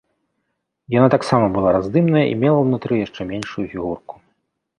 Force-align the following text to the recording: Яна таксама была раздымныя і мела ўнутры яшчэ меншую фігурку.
Яна 0.95 1.09
таксама 1.15 1.45
была 1.57 1.69
раздымныя 1.77 2.25
і 2.31 2.33
мела 2.45 2.59
ўнутры 2.65 2.93
яшчэ 3.05 3.21
меншую 3.35 3.65
фігурку. 3.77 4.13